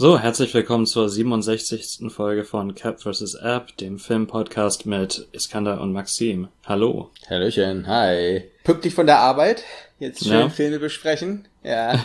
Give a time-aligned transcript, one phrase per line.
[0.00, 2.08] So, herzlich willkommen zur 67.
[2.10, 3.34] Folge von Cap vs.
[3.34, 6.46] App, dem Filmpodcast mit Iskander und Maxim.
[6.64, 7.10] Hallo.
[7.28, 8.44] Hallöchen, hi.
[8.62, 9.64] Pünktlich von der Arbeit,
[9.98, 10.48] jetzt schön Ja.
[10.50, 11.48] Filme besprechen.
[11.68, 12.04] Ja,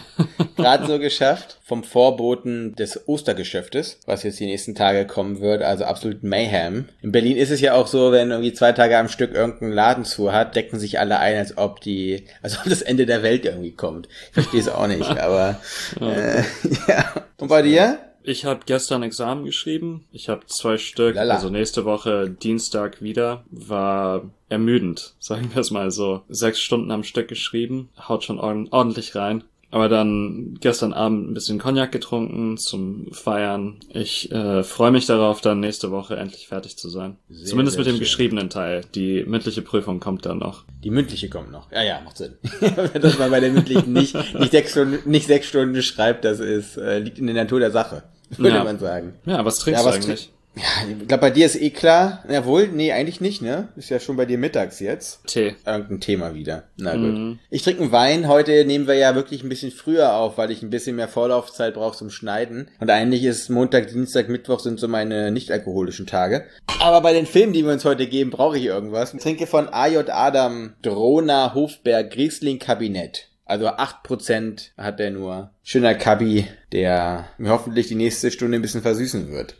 [0.58, 1.58] gerade so geschafft.
[1.64, 6.90] Vom Vorboten des Ostergeschäftes, was jetzt die nächsten Tage kommen wird, also absolut Mayhem.
[7.02, 10.06] In Berlin ist es ja auch so, wenn irgendwie zwei Tage am Stück irgendein Laden
[10.06, 13.46] zu hat, decken sich alle ein, als ob die, als ob das Ende der Welt
[13.46, 14.08] irgendwie kommt.
[14.28, 15.60] Ich verstehe es auch nicht, aber
[16.02, 16.42] äh,
[16.88, 17.06] ja.
[17.38, 17.98] Und bei dir?
[18.26, 20.06] Ich habe gestern Examen geschrieben.
[20.14, 21.36] Ich habe zwei Stück, Lala.
[21.36, 23.44] also nächste Woche Dienstag wieder.
[23.52, 26.22] War ermüdend, sagen wir es mal so.
[26.30, 29.44] Sechs Stunden am Stück geschrieben, haut schon ord- ordentlich rein.
[29.74, 33.80] Aber dann gestern Abend ein bisschen Cognac getrunken zum Feiern.
[33.92, 37.18] Ich äh, freue mich darauf, dann nächste Woche endlich fertig zu sein.
[37.28, 38.00] Sehr, Zumindest sehr mit dem schön.
[38.02, 38.82] geschriebenen Teil.
[38.94, 40.66] Die mündliche Prüfung kommt dann noch.
[40.84, 41.72] Die mündliche kommt noch.
[41.72, 42.34] Ja, ja, macht Sinn.
[43.02, 46.78] Dass man bei der mündlichen nicht, nicht, sechs, Stunden, nicht sechs Stunden schreibt, das ist,
[46.78, 48.04] äh, liegt in der Natur der Sache,
[48.38, 48.64] würde Ja.
[48.64, 49.16] man sagen.
[49.26, 50.32] Ja, was trinkst Ja, du was eigentlich?
[50.56, 52.24] Ja, ich glaube, bei dir ist eh klar.
[52.30, 53.70] Jawohl, nee, eigentlich nicht, ne?
[53.76, 55.26] Ist ja schon bei dir mittags jetzt.
[55.26, 55.56] Tee.
[55.66, 56.64] Irgendein Thema wieder.
[56.78, 57.14] Na gut.
[57.14, 57.40] Mhm.
[57.50, 58.28] Ich trinke einen Wein.
[58.28, 61.74] Heute nehmen wir ja wirklich ein bisschen früher auf, weil ich ein bisschen mehr Vorlaufzeit
[61.74, 62.70] brauche zum Schneiden.
[62.80, 66.46] Und eigentlich ist Montag, Dienstag, Mittwoch sind so meine nicht-alkoholischen Tage.
[66.80, 69.14] Aber bei den Filmen, die wir uns heute geben, brauche ich irgendwas.
[69.14, 73.30] Ich trinke von AJ Adam Drona Hofberg Riesling Kabinett.
[73.46, 75.52] Also 8% hat der nur.
[75.64, 79.56] Schöner Kabi, der mir hoffentlich die nächste Stunde ein bisschen versüßen wird.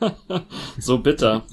[0.78, 1.44] So bitter.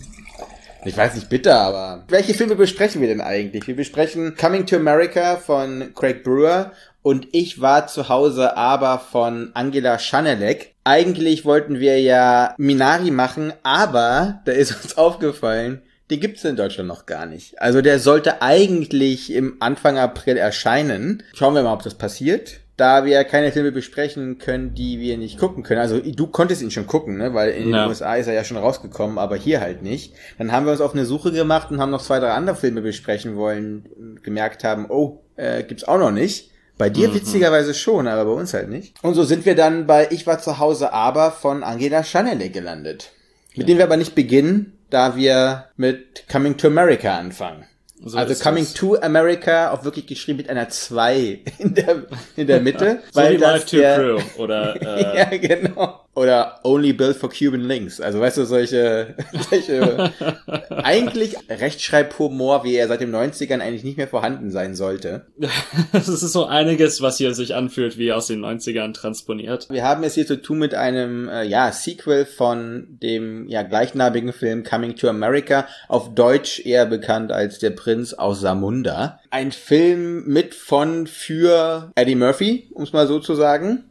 [0.86, 3.68] Ich weiß nicht bitter, aber welche Filme besprechen wir denn eigentlich?
[3.68, 9.52] Wir besprechen Coming to America von Craig Brewer und Ich war zu Hause aber von
[9.54, 10.76] Angela Schanelek.
[10.84, 16.90] Eigentlich wollten wir ja Minari machen, aber da ist uns aufgefallen, den gibt's in Deutschland
[16.90, 17.62] noch gar nicht.
[17.62, 21.24] Also der sollte eigentlich im Anfang April erscheinen.
[21.34, 22.60] Schauen wir mal, ob das passiert.
[22.76, 25.80] Da wir keine Filme besprechen können, die wir nicht gucken können.
[25.80, 27.34] Also du konntest ihn schon gucken, ne?
[27.36, 27.88] Weil in den Ja.
[27.88, 30.14] USA ist er ja schon rausgekommen, aber hier halt nicht.
[30.40, 32.82] Dann haben wir uns auf eine Suche gemacht und haben noch zwei, drei andere Filme
[32.82, 36.50] besprechen wollen und gemerkt haben, oh, äh, gibt's auch noch nicht.
[36.80, 38.96] Bei dir witzigerweise schon, aber bei uns halt nicht.
[39.04, 43.12] Und so sind wir dann bei Ich war zu Hause aber von Angela Schanele gelandet.
[43.56, 47.66] Mit dem wir aber nicht beginnen, da wir mit Coming to America anfangen.
[48.06, 48.74] So also Coming das.
[48.74, 52.04] to America auch wirklich geschrieben mit einer 2 in der,
[52.36, 53.00] in der Mitte.
[53.12, 56.03] So wie das der- Crew oder äh, ja, genau.
[56.16, 58.00] Oder Only Built for Cuban Links.
[58.00, 59.16] Also weißt du, solche,
[59.50, 60.12] solche
[60.70, 65.26] eigentlich Rechtschreibhumor, wie er seit den 90ern eigentlich nicht mehr vorhanden sein sollte.
[65.92, 69.68] es ist so einiges, was hier sich anfühlt wie aus den 90ern transponiert.
[69.72, 74.34] Wir haben es hier zu tun mit einem äh, ja, Sequel von dem ja gleichnamigen
[74.34, 79.20] Film Coming to America, auf Deutsch eher bekannt als Der Prinz aus Samunda.
[79.32, 83.86] Ein Film mit von für Eddie Murphy, um es mal so zu sagen.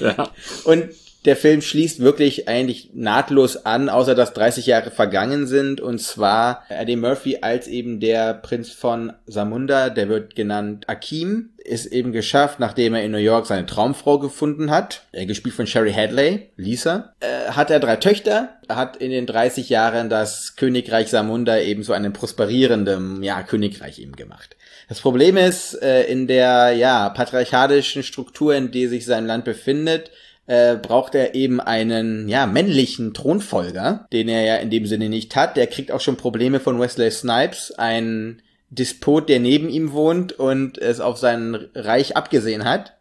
[0.06, 0.30] Ja.
[0.64, 0.90] Und
[1.26, 5.80] der Film schließt wirklich eigentlich nahtlos an, außer dass 30 Jahre vergangen sind.
[5.80, 11.86] Und zwar Eddie Murphy als eben der Prinz von Samunda, der wird genannt Akim, ist
[11.86, 15.92] eben geschafft, nachdem er in New York seine Traumfrau gefunden hat, äh, gespielt von Sherry
[15.92, 21.08] Hadley, Lisa, äh, hat er drei Töchter, Er hat in den 30 Jahren das Königreich
[21.08, 24.56] Samunda eben so einem prosperierenden, ja, Königreich eben gemacht.
[24.88, 30.10] Das Problem ist, äh, in der, ja, patriarchalischen Struktur, in der sich sein Land befindet,
[30.46, 35.34] äh, braucht er eben einen, ja, männlichen Thronfolger, den er ja in dem Sinne nicht
[35.34, 35.56] hat.
[35.56, 40.78] Der kriegt auch schon Probleme von Wesley Snipes, ein Despot, der neben ihm wohnt und
[40.78, 42.96] es auf sein Reich abgesehen hat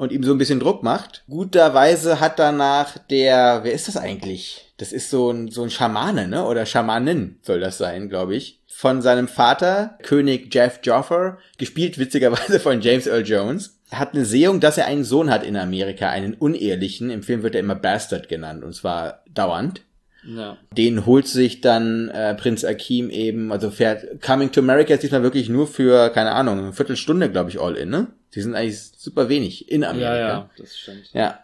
[0.00, 1.24] und ihm so ein bisschen Druck macht.
[1.28, 4.72] Guterweise hat danach der, wer ist das eigentlich?
[4.78, 6.46] Das ist so ein, so ein Schamane, ne?
[6.46, 8.60] Oder Schamanin soll das sein, glaube ich.
[8.66, 13.76] Von seinem Vater, König Jeff Joffer, gespielt witzigerweise von James Earl Jones.
[13.90, 17.10] Hat eine Sehung, dass er einen Sohn hat in Amerika, einen unehelichen.
[17.10, 19.82] Im Film wird er immer Bastard genannt, und zwar dauernd.
[20.26, 20.58] Ja.
[20.76, 25.22] Den holt sich dann äh, Prinz Akim eben, also fährt Coming to America ist diesmal
[25.22, 28.08] wirklich nur für, keine Ahnung, eine Viertelstunde, glaube ich, all in, ne?
[28.34, 30.16] Die sind eigentlich super wenig in Amerika.
[30.16, 31.10] ja, ja, das stimmt.
[31.12, 31.40] Ja.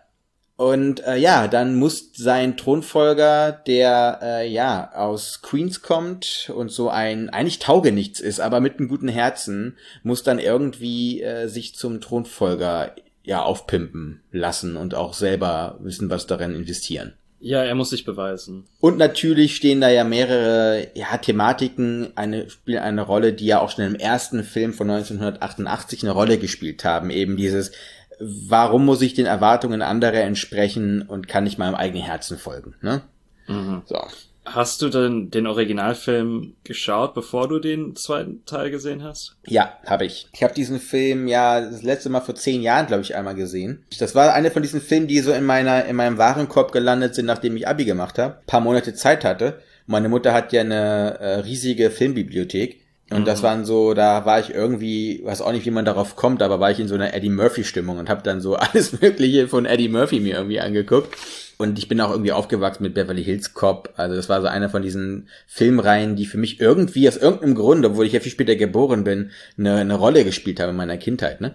[0.56, 6.88] Und äh, ja, dann muss sein Thronfolger, der äh, ja aus Queens kommt und so
[6.88, 12.00] ein eigentlich Taugenichts ist, aber mit einem guten Herzen, muss dann irgendwie äh, sich zum
[12.00, 17.12] Thronfolger ja aufpimpen lassen und auch selber wissen, was darin investieren.
[17.38, 18.64] Ja, er muss sich beweisen.
[18.80, 23.70] Und natürlich stehen da ja mehrere ja, Thematiken, eine, spielen eine Rolle, die ja auch
[23.70, 27.10] schon im ersten Film von 1988 eine Rolle gespielt haben.
[27.10, 27.72] Eben dieses,
[28.20, 33.02] warum muss ich den Erwartungen anderer entsprechen und kann ich meinem eigenen Herzen folgen, ne?
[33.48, 33.82] Mhm.
[33.84, 34.00] So.
[34.46, 39.36] Hast du denn den Originalfilm geschaut, bevor du den zweiten Teil gesehen hast?
[39.44, 40.28] Ja, habe ich.
[40.32, 43.84] Ich habe diesen Film ja das letzte Mal vor zehn Jahren, glaube ich, einmal gesehen.
[43.98, 47.26] Das war einer von diesen Filmen, die so in meiner in meinem Warenkorb gelandet sind,
[47.26, 48.38] nachdem ich Abi gemacht habe.
[48.46, 49.60] Paar Monate Zeit hatte.
[49.86, 52.86] Meine Mutter hat ja eine äh, riesige Filmbibliothek.
[53.08, 56.42] Und das waren so, da war ich irgendwie, weiß auch nicht, wie man darauf kommt,
[56.42, 59.46] aber war ich in so einer Eddie Murphy Stimmung und habe dann so alles Mögliche
[59.46, 61.16] von Eddie Murphy mir irgendwie angeguckt.
[61.58, 63.94] Und ich bin auch irgendwie aufgewachsen mit Beverly Hills Cop.
[63.96, 67.84] Also das war so einer von diesen Filmreihen, die für mich irgendwie aus irgendeinem Grund,
[67.86, 71.40] obwohl ich ja viel später geboren bin, eine, eine Rolle gespielt haben in meiner Kindheit,
[71.40, 71.54] ne?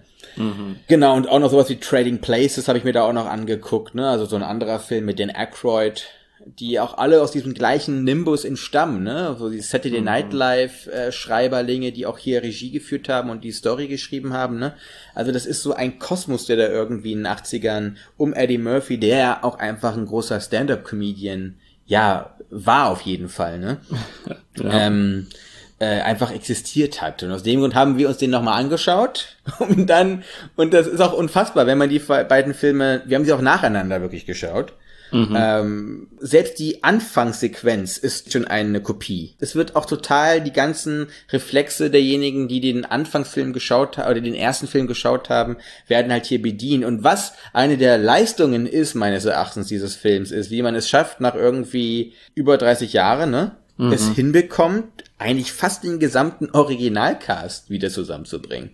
[0.88, 3.94] Genau, und auch noch sowas wie Trading Places habe ich mir da auch noch angeguckt,
[3.94, 4.10] ne?
[4.10, 6.08] Also so ein anderer Film mit Dan Aykroyd,
[6.46, 9.36] die auch alle aus diesem gleichen Nimbus entstammen, ne?
[9.38, 13.52] So die Saturday Night Live äh, Schreiberlinge, die auch hier Regie geführt haben und die
[13.52, 14.74] Story geschrieben haben, ne?
[15.14, 18.98] Also das ist so ein Kosmos, der da irgendwie in den 80ern um Eddie Murphy,
[18.98, 21.56] der ja auch einfach ein großer Stand-up Comedian
[21.86, 23.78] ja war auf jeden Fall, ne?
[24.64, 25.28] ähm,
[25.80, 27.24] äh, einfach existiert hat.
[27.24, 29.38] Und aus dem Grund haben wir uns den nochmal angeschaut.
[29.60, 30.24] Und dann,
[30.56, 34.00] und das ist auch unfassbar, wenn man die beiden Filme, wir haben sie auch nacheinander
[34.02, 34.74] wirklich geschaut.
[35.36, 39.36] Ähm, selbst die Anfangssequenz ist schon eine Kopie.
[39.40, 44.36] Es wird auch total die ganzen Reflexe derjenigen, die den Anfangsfilm geschaut haben oder den
[44.36, 46.86] ersten Film geschaut haben, werden halt hier bedient.
[46.86, 51.20] Und was eine der Leistungen ist, meines Erachtens, dieses Films, ist, wie man es schafft,
[51.22, 53.58] nach irgendwie über 30 Jahren, ne?
[53.92, 58.72] Es hinbekommt, eigentlich fast den gesamten Originalcast wieder zusammenzubringen.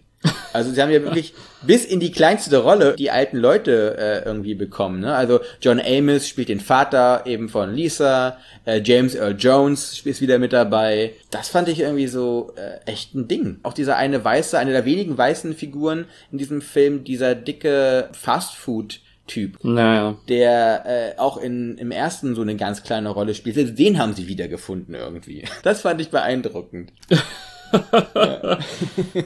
[0.53, 4.55] Also sie haben ja wirklich bis in die kleinste Rolle die alten Leute äh, irgendwie
[4.55, 4.99] bekommen.
[5.01, 5.15] Ne?
[5.15, 10.39] Also John Amos spielt den Vater eben von Lisa, äh, James Earl Jones ist wieder
[10.39, 11.13] mit dabei.
[11.31, 13.59] Das fand ich irgendwie so äh, echt ein Ding.
[13.63, 18.99] Auch dieser eine weiße, eine der wenigen weißen Figuren in diesem Film, dieser dicke Fastfood.
[19.27, 20.15] Typ, Naja.
[20.29, 20.85] der
[21.17, 23.77] äh, auch in, im ersten so eine ganz kleine Rolle spielt.
[23.77, 25.43] Den haben sie wiedergefunden irgendwie.
[25.63, 26.93] Das fand ich beeindruckend.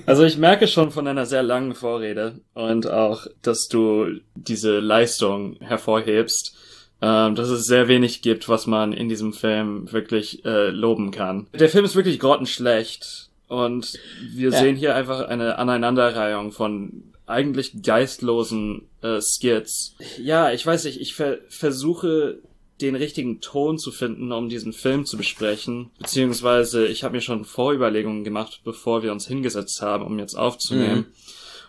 [0.06, 5.56] Also ich merke schon von einer sehr langen Vorrede und auch, dass du diese Leistung
[5.60, 6.56] hervorhebst,
[7.02, 11.48] ähm, dass es sehr wenig gibt, was man in diesem Film wirklich äh, loben kann.
[11.54, 13.94] Der Film ist wirklich grottenschlecht und
[14.34, 14.60] wir Ja.
[14.60, 19.96] sehen hier einfach eine Aneinanderreihung von eigentlich geistlosen äh, Skits.
[20.22, 22.40] Ja, ich weiß nicht, ich ver versuche
[22.82, 25.92] den richtigen Ton zu finden, um diesen Film zu besprechen.
[26.00, 31.08] Beziehungsweise ich habe mir schon Vorüberlegungen gemacht, bevor wir uns hingesetzt haben, um jetzt aufzunehmen.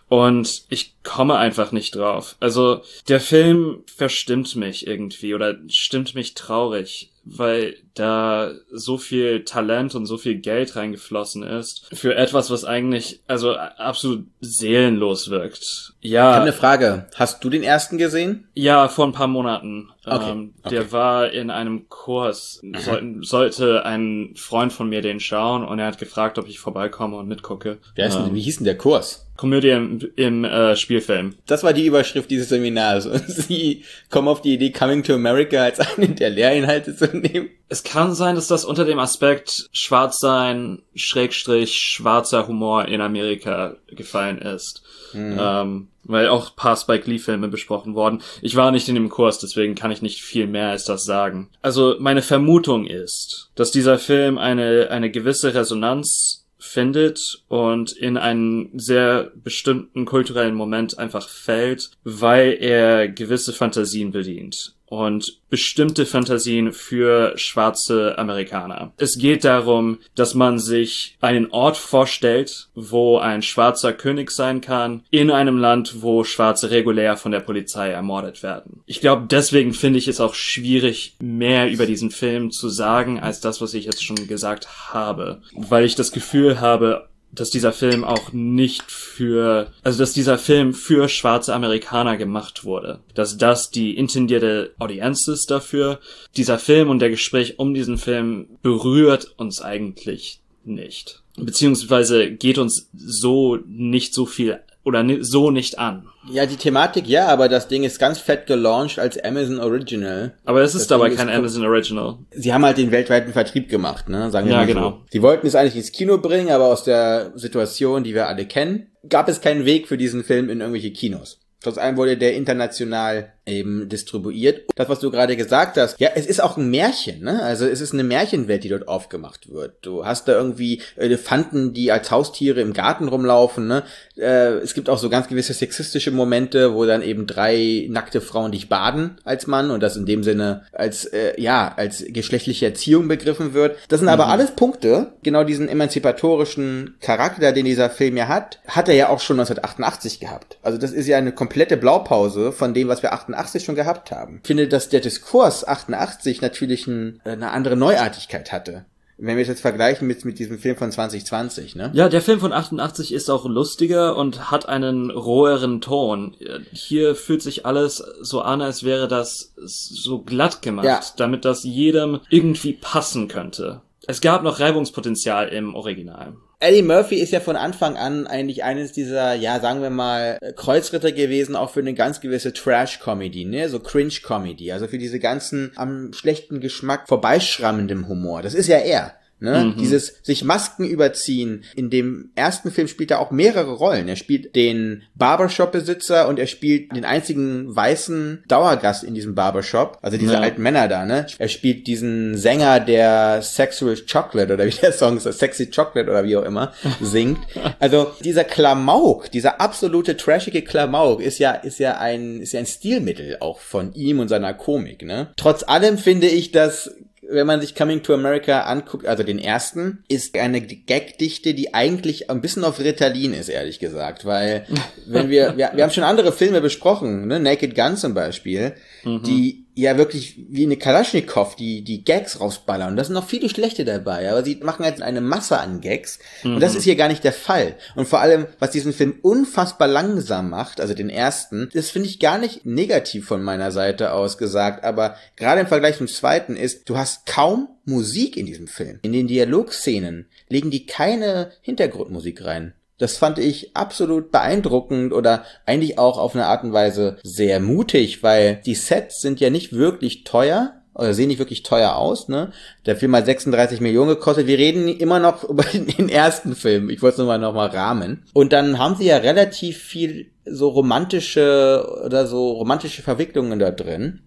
[0.09, 2.35] Und ich komme einfach nicht drauf.
[2.39, 9.93] Also der Film verstimmt mich irgendwie oder stimmt mich traurig, weil da so viel Talent
[9.95, 15.93] und so viel Geld reingeflossen ist für etwas, was eigentlich also absolut seelenlos wirkt.
[16.01, 17.05] Ich Ja, habe eine Frage.
[17.15, 18.47] Hast du den ersten gesehen?
[18.55, 19.89] ja, vor ein paar Monaten.
[20.05, 20.75] Okay, Ähm, okay.
[20.75, 22.61] Der war in einem Kurs.
[22.79, 27.15] Soll, sollte ein Freund von mir den schauen und er hat gefragt, ob ich vorbeikomme
[27.17, 27.77] und mitgucke.
[27.95, 29.27] Wie, heißt denn, Ähm, wie hieß denn der Kurs?
[29.37, 31.35] Komödie im, im äh, Spielfilm.
[31.47, 33.05] Das war die Überschrift dieses Seminars.
[33.07, 37.49] Und sie kommen auf die Idee, Coming to America als einen der Lehrinhalte zu nehmen.
[37.69, 44.39] Es kann sein, dass das unter dem Aspekt Schwarzsein, Schrägstrich, schwarzer Humor in Amerika gefallen
[44.39, 44.83] ist.
[45.15, 48.21] Ähm, weil auch ein paar Spike Lee Filme besprochen worden.
[48.41, 51.49] Ich war nicht in dem Kurs, deswegen kann ich nicht viel mehr als das sagen.
[51.61, 58.77] Also meine Vermutung ist, dass dieser Film eine, eine gewisse Resonanz findet und in einen
[58.79, 67.35] sehr bestimmten kulturellen Moment einfach fällt, weil er gewisse Fantasien bedient und bestimmte Fantasien für
[67.35, 68.93] schwarze Amerikaner.
[68.97, 75.03] Es geht darum, dass man sich einen Ort vorstellt, wo ein schwarzer König sein kann,
[75.09, 78.83] in einem Land, wo Schwarze regulär von der Polizei ermordet werden.
[78.85, 83.39] Ich glaube, deswegen finde ich es auch schwierig, mehr über diesen Film zu sagen, als
[83.39, 88.03] das, was ich jetzt schon gesagt habe, weil ich das Gefühl habe, dass dieser Film
[88.03, 92.99] auch nicht für, also dass dieser Film für schwarze Amerikaner gemacht wurde.
[93.15, 95.99] Dass das die intendierte Audienz ist dafür.
[96.37, 101.21] Dieser Film und der Gespräch um diesen Film berührt uns eigentlich nicht.
[101.35, 106.07] Beziehungsweise geht uns so nicht so viel oder so nicht an.
[106.29, 110.33] Ja, die Thematik ja, aber das Ding ist ganz fett gelauncht als Amazon Original.
[110.45, 112.17] Aber es ist Das dabei Ding kein ist- Amazon Original.
[112.31, 114.29] Sie haben halt den weltweiten Vertrieb gemacht, ne?
[114.31, 114.73] Sagen wir Ja, mal so.
[114.73, 115.01] genau.
[115.11, 118.87] Sie wollten es eigentlich ins Kino bringen, aber aus der Situation, die wir alle kennen,
[119.09, 121.39] gab es keinen Weg für diesen Film in irgendwelche Kinos.
[121.61, 124.61] Trotz allem wurde der international eben distribuiert.
[124.75, 127.43] Das, was du gerade gesagt hast, ja, es ist auch ein Märchen, ne?
[127.43, 129.73] Also es ist eine Märchenwelt, die dort aufgemacht wird.
[129.81, 133.83] Du hast da irgendwie Elefanten, die als Haustiere im Garten rumlaufen, ne?
[134.17, 138.53] Äh, es gibt auch so ganz gewisse sexistische Momente, wo dann eben drei nackte Frauen
[138.53, 143.09] dich baden als Mann und das in dem Sinne als, äh, ja, als geschlechtliche Erziehung
[143.09, 143.77] begriffen wird.
[143.89, 148.87] Das sind aber alles Punkte, genau diesen emanzipatorischen Charakter, den dieser Film ja hat, hat
[148.87, 150.57] er ja auch schon 1988 gehabt.
[150.61, 153.32] Also das ist ja eine komplette Blaupause von dem, was wir 88
[153.63, 154.39] schon gehabt haben.
[154.43, 158.85] Ich finde, dass der Diskurs 88 natürlich ein, eine andere Neuartigkeit hatte.
[159.19, 161.91] Wenn wir es jetzt vergleichen mit, mit diesem Film von 2020, ne?
[161.93, 166.35] Ja, der Film von 88 ist auch lustiger und hat einen roheren Ton.
[166.71, 170.99] Hier fühlt sich alles so an, als wäre das so glatt gemacht, Ja.
[171.17, 173.81] damit das jedem irgendwie passen könnte.
[174.07, 176.33] Es gab noch Reibungspotenzial im Original.
[176.63, 180.53] Eddie Murphy ist ja von Anfang an eigentlich eines dieser, ja, sagen wir mal, äh,
[180.53, 185.73] Kreuzritter gewesen, auch für eine ganz gewisse Trash-Comedy, ne, so Cringe-Comedy, also für diese ganzen
[185.75, 188.41] am schlechten Geschmack vorbeischrammendem Humor.
[188.41, 189.13] Das ist ja er.
[189.43, 189.75] Ne?
[189.77, 191.63] Dieses sich Masken überziehen.
[191.75, 194.07] In dem ersten Film spielt er auch mehrere Rollen.
[194.07, 199.97] Er spielt den Barbershop-Besitzer und er spielt den einzigen weißen Dauergast in diesem Barbershop.
[200.01, 200.39] Also diese Ja.
[200.39, 201.25] alten Männer da, ne?
[201.37, 206.23] Er spielt diesen Sänger, der Sexual Chocolate oder wie der Song ist, Sexy Chocolate oder
[206.23, 207.39] wie auch immer, singt.
[207.79, 212.65] Also dieser Klamauk, dieser absolute trashige Klamauk ist ja, ist ja ein, ist ja ein
[212.65, 215.27] Stilmittel auch von ihm und seiner Komik, ne?
[215.35, 216.91] Trotz allem finde ich, dass
[217.29, 222.29] wenn man sich Coming to America anguckt, also den ersten, ist eine Gagdichte, die eigentlich
[222.29, 224.65] ein bisschen auf Ritalin ist, ehrlich gesagt, weil
[225.07, 228.75] wenn wir, wir, wir haben schon andere Filme besprochen, ne, Naked Gun zum Beispiel,
[229.05, 232.91] die ja wirklich wie eine Kalaschnikow, die, die Gags rausballern.
[232.91, 236.19] Und da sind noch viele schlechte dabei, aber sie machen halt eine Masse an Gags.
[236.43, 237.75] Und das ist hier gar nicht der Fall.
[237.95, 242.19] Und vor allem, was diesen Film unfassbar langsam macht, also den ersten, das finde ich
[242.19, 246.89] gar nicht negativ von meiner Seite aus gesagt, aber gerade im Vergleich zum zweiten ist,
[246.89, 248.99] du hast kaum Musik in diesem Film.
[249.01, 252.73] In den Dialogszenen legen die keine Hintergrundmusik rein.
[252.97, 258.23] Das fand ich absolut beeindruckend oder eigentlich auch auf eine Art und Weise sehr mutig,
[258.23, 262.51] weil die Sets sind ja nicht wirklich teuer oder sehen nicht wirklich teuer aus, ne?
[262.85, 264.47] Der Film hat 36 Millionen gekostet.
[264.47, 266.89] Wir reden immer noch über den ersten Film.
[266.89, 268.25] Ich wollte es nur noch mal rahmen.
[268.33, 274.21] Und dann haben sie ja relativ viel so romantische oder so romantische Verwicklungen da drin.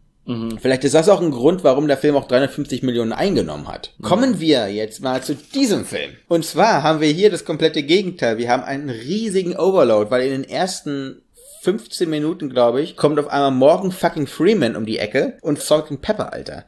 [0.61, 3.93] Vielleicht ist das auch ein Grund, warum der Film auch 350 Millionen eingenommen hat.
[4.03, 6.11] Kommen wir jetzt mal zu diesem Film.
[6.27, 8.37] Und zwar haben wir hier das komplette Gegenteil.
[8.37, 11.23] Wir haben einen riesigen Overload, weil in den ersten
[11.63, 15.91] 15 Minuten, glaube ich, kommt auf einmal Morgan fucking Freeman um die Ecke und Salt
[15.91, 16.65] and Pepper, Alter.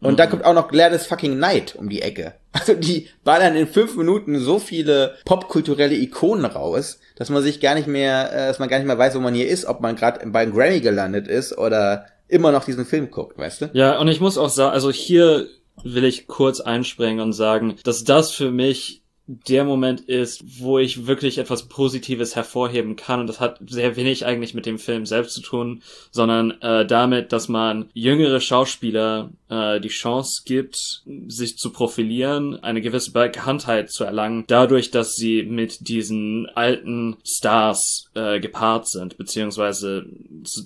[0.00, 2.34] Und dann kommt auch noch Gladys fucking Knight um die Ecke.
[2.56, 7.74] Also die ballern in fünf Minuten so viele popkulturelle Ikonen raus, dass man sich gar
[7.74, 9.96] nicht mehr, äh, dass man gar nicht mehr weiß, wo man hier ist, ob man
[9.96, 13.70] gerade beim Grammy gelandet ist oder immer noch diesen Film guckt, weißt du?
[13.72, 15.46] Ja, und ich muss auch sagen, also hier
[15.82, 21.06] will ich kurz einspringen und sagen, dass das für mich der Moment ist, wo ich
[21.06, 23.20] wirklich etwas Positives hervorheben kann.
[23.20, 27.32] Und das hat sehr wenig eigentlich mit dem Film selbst zu tun, sondern äh, damit,
[27.32, 34.04] dass man jüngere Schauspieler äh, die Chance gibt, sich zu profilieren, eine gewisse Bekanntheit zu
[34.04, 40.04] erlangen, dadurch, dass sie mit diesen alten Stars äh, gepaart sind, beziehungsweise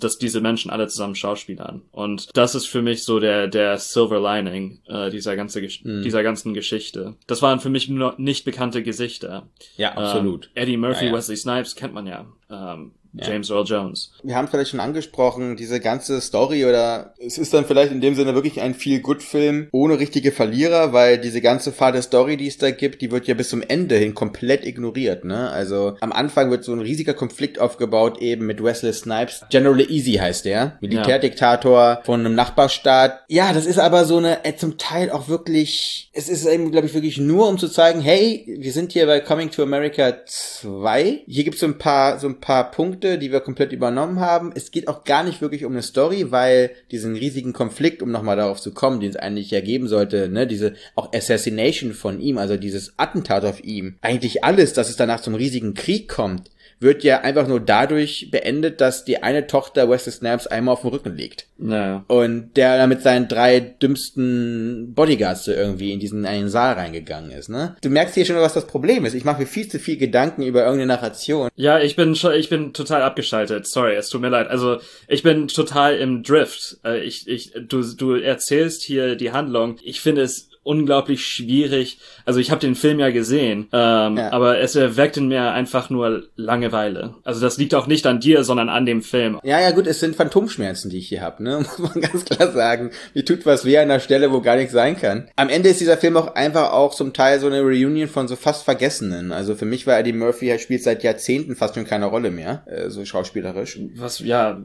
[0.01, 1.83] dass diese Menschen alle zusammen schauspielern.
[1.93, 6.23] Und das ist für mich so der der Silver Lining äh, dieser ganze Gesch dieser
[6.23, 7.15] ganzen Geschichte.
[7.27, 9.49] Das waren für mich nur nicht bekannte Gesichter.
[9.77, 10.47] Ja, absolut.
[10.55, 11.17] Ähm, Eddie Murphy, Ja, ja.
[11.17, 12.27] Wesley Snipes kennt man ja.
[12.51, 14.13] Ähm, James Earl Jones.
[14.23, 18.15] Wir haben vielleicht schon angesprochen, diese ganze Story oder es ist dann vielleicht in dem
[18.15, 22.71] Sinne wirklich ein Feel-Good-Film ohne richtige Verlierer, weil diese ganze fade Story, die es da
[22.71, 25.51] gibt, die wird ja bis zum Ende hin komplett ignoriert, ne?
[25.51, 29.45] Also am Anfang wird so ein riesiger Konflikt aufgebaut eben mit Wesley Snipes.
[29.51, 33.21] General Easy heißt der, Militärdiktator von einem Nachbarstaat.
[33.29, 36.87] Ja, das ist aber so eine äh, zum Teil auch wirklich, es ist eben, glaube
[36.87, 41.23] ich, wirklich nur um zu zeigen, hey, wir sind hier bei Coming to America 2.
[41.27, 44.53] Hier gibt es so ein paar, so ein paar Punkte, die wir komplett übernommen haben.
[44.55, 48.37] Es geht auch gar nicht wirklich um eine Story, weil diesen riesigen Konflikt, um nochmal
[48.37, 52.39] darauf zu kommen, den es eigentlich ja geben sollte, ne, diese auch Assassination von ihm,
[52.39, 57.05] also dieses Attentat auf ihm, eigentlich alles, dass es danach zum riesigen Krieg kommt, wird
[57.05, 61.17] ja einfach nur dadurch beendet, dass die eine Tochter Wesley Snipes einmal auf dem Rücken
[61.17, 61.47] liegt.
[61.59, 62.05] Naja.
[62.07, 67.49] Und der mit seinen drei dümmsten Bodyguards so irgendwie in diesen einen Saal reingegangen ist,
[67.49, 67.77] ne?
[67.83, 69.15] Du merkst hier schon, was das Problem ist.
[69.15, 71.49] Ich mache mir viel zu viel Gedanken über irgendeine Narration.
[71.57, 73.67] Ja, ich bin schon, ich bin total abgeschaltet.
[73.67, 74.49] Sorry, es tut mir leid.
[74.49, 76.79] Also ich bin total im Drift.
[76.85, 79.79] Äh, Ich, ich, du, du erzählst hier die Handlung.
[79.83, 81.99] Ich finde es unglaublich schwierig.
[82.27, 84.33] Also ich habe den Film ja gesehen, ähm, Ja.
[84.33, 87.15] aber es erweckt in mir einfach nur Langeweile.
[87.25, 89.41] Also das liegt auch nicht an dir, sondern an dem Film.
[89.43, 91.59] Ja, ja, gut, es sind Phantomschmerzen, die ich hier habe, ne?
[91.79, 92.91] Muss man ganz klar sagen.
[93.15, 95.29] Mir tut was weh an der Stelle, wo gar nichts sein kann.
[95.37, 98.37] Am Ende ist dieser Film auch einfach auch zum Teil so eine Reunion von so
[98.37, 99.33] fast Vergessenen.
[99.33, 102.65] Also für mich war Eddie Murphy, er spielt seit Jahrzehnten fast schon keine Rolle mehr,
[102.67, 103.79] äh, so schauspielerisch.
[103.97, 104.61] Was, ja,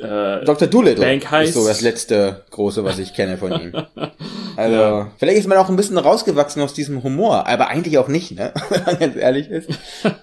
[0.00, 0.68] äh, Dr.
[0.68, 1.54] Doolittle Bank ist Heist.
[1.54, 3.72] so das letzte große, was ich kenne von ihm.
[4.58, 8.32] Also, vielleicht ist man auch ein bisschen rausgewachsen aus diesem Humor, aber eigentlich auch nicht,
[8.32, 8.54] ne?
[8.70, 9.68] Wenn man ganz ehrlich ist.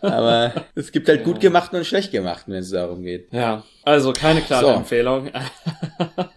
[0.01, 3.27] Aber es gibt halt gut gemachten und schlecht gemachten, wenn es darum geht.
[3.31, 3.61] ja.
[3.85, 4.71] Also keine klare So.
[4.71, 5.29] Empfehlung.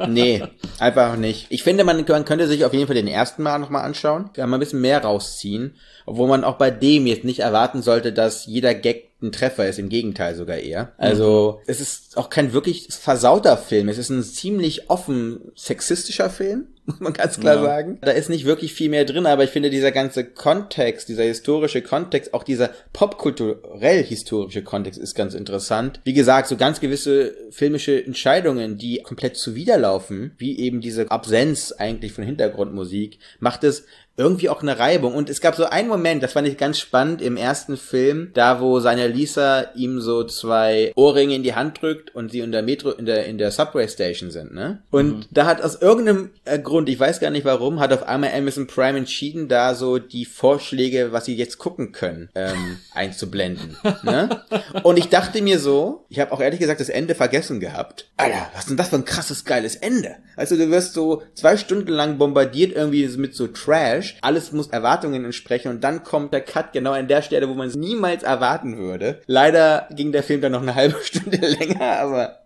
[0.08, 0.42] Nee,
[0.80, 1.46] einfach nicht.
[1.50, 4.30] Ich finde, man, man könnte sich auf jeden Fall den ersten Mal nochmal anschauen.
[4.32, 5.76] Kann man ein bisschen mehr rausziehen.
[6.06, 9.78] Obwohl man auch bei dem jetzt nicht erwarten sollte, dass jeder Gag ein Treffer ist.
[9.78, 10.92] Im Gegenteil sogar eher.
[10.96, 13.88] Also, es ist auch kein wirklich versauter Film.
[13.88, 16.66] Es ist ein ziemlich offen sexistischer Film.
[16.86, 17.62] Muss man ganz klar Ja.
[17.62, 17.98] sagen.
[18.02, 21.82] Da ist nicht wirklich viel mehr drin, aber ich finde dieser ganze Kontext, dieser historische
[21.82, 26.00] Kontext, auch dieser popkulturell historische Kontext ist ganz interessant.
[26.04, 32.12] Wie gesagt, so ganz gewisse filmische Entscheidungen, die komplett zuwiderlaufen, wie eben diese Absenz eigentlich
[32.12, 33.84] von Hintergrundmusik, macht es
[34.16, 35.14] irgendwie auch eine Reibung.
[35.14, 38.60] Und es gab so einen Moment, das fand ich ganz spannend im ersten Film, da
[38.60, 42.62] wo seine Lisa ihm so zwei Ohrringe in die Hand drückt und sie in der
[42.62, 44.82] Metro, in der, in der Subway Station sind, ne?
[44.90, 48.32] Und da hat aus irgendeinem äh, Grund, ich weiß gar nicht warum, hat auf einmal
[48.32, 54.42] Amazon Prime entschieden, da so die Vorschläge, was sie jetzt gucken können, ähm, einzublenden, ne?
[54.82, 58.10] Und ich dachte mir so, ich habe auch ehrlich gesagt das Ende vergessen gehabt.
[58.16, 60.16] Alter, was ist denn das für ein krasses, geiles Ende?
[60.36, 64.05] Also du wirst so zwei Stunden lang bombardiert irgendwie mit so Trash.
[64.20, 67.68] Alles muss Erwartungen entsprechen und dann kommt der Cut genau an der Stelle, wo man
[67.68, 69.20] es niemals erwarten würde.
[69.26, 72.40] Leider ging der Film dann noch eine halbe Stunde länger, aber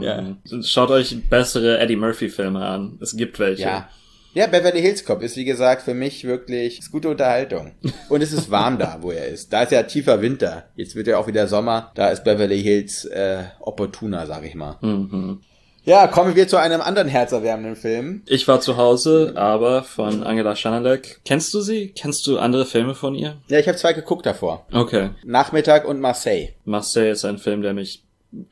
[0.00, 0.36] ja.
[0.62, 2.98] Schaut euch bessere Eddie Murphy Filme an.
[3.00, 3.62] Es gibt welche.
[3.62, 3.88] Ja.
[4.32, 7.72] Ja, Beverly Hills Cop ist wie gesagt für mich wirklich ist gute Unterhaltung.
[8.08, 9.52] Und es ist warm da, wo er ist.
[9.52, 10.68] Da ist ja tiefer Winter.
[10.76, 11.90] Jetzt wird ja auch wieder Sommer.
[11.96, 14.78] Da ist Beverly Hills äh, opportuner, sag ich mal.
[14.82, 15.40] Mhm.
[15.84, 18.22] Ja, kommen wir zu einem anderen herzerwärmenden Film.
[18.26, 21.20] Ich war zu Hause, aber von Angela Schanelek.
[21.24, 21.88] Kennst du sie?
[21.96, 23.38] Kennst du andere Filme von ihr?
[23.48, 24.66] Ja, ich habe zwei geguckt davor.
[24.72, 25.10] Okay.
[25.24, 26.50] Nachmittag und Marseille.
[26.64, 28.02] Marseille ist ein Film, der mich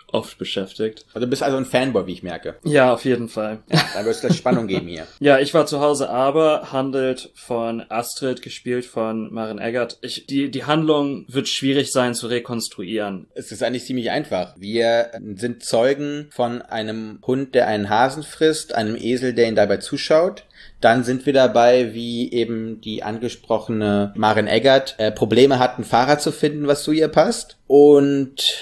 [0.09, 1.05] oft beschäftigt.
[1.15, 2.57] Also du bist also ein Fanboy, wie ich merke.
[2.65, 3.61] Ja, auf jeden Fall.
[3.69, 5.07] Da wird es gleich Spannung geben hier.
[5.21, 9.99] Ja, ich war zu Hause, aber handelt von Astrid, gespielt von Maren Eggert.
[10.01, 13.27] Ich, die, die Handlung wird schwierig sein zu rekonstruieren.
[13.35, 14.55] Es ist eigentlich ziemlich einfach.
[14.57, 19.79] Wir sind Zeugen von einem Hund, der einen Hasen frisst, einem Esel, der ihn dabei
[19.79, 20.45] zuschaut.
[20.81, 26.23] Dann sind wir dabei, wie eben die angesprochene Maren Eggert äh, Probleme hat, ein Fahrrad
[26.23, 27.59] zu finden, was zu ihr passt.
[27.67, 28.55] Und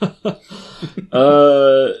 [1.10, 1.16] äh,